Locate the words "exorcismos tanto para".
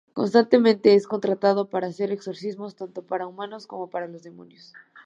2.11-3.27